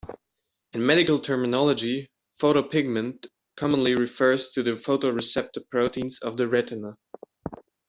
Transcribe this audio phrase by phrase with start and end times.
[0.73, 2.09] In medical terminology,
[2.39, 6.97] "photopigment" commonly refers to the photoreceptor proteins of the retina.